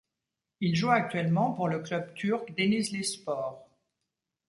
Il 0.61 0.73
joue 0.75 0.89
actuellement 0.89 1.51
pour 1.51 1.67
le 1.67 1.77
club 1.77 2.15
turc 2.15 2.55
Denizlispor. 2.57 3.69